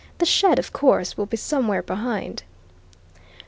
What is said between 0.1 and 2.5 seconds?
The shed, of course, will be somewhere behind."